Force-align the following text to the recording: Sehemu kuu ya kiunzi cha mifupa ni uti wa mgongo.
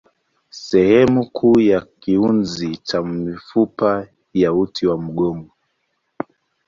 Sehemu 0.49 1.25
kuu 1.29 1.59
ya 1.59 1.87
kiunzi 1.99 2.75
cha 2.77 3.03
mifupa 3.03 4.07
ni 4.33 4.49
uti 4.49 4.87
wa 4.87 5.01
mgongo. 5.01 5.51